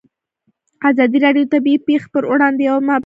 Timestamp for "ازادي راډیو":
0.89-1.45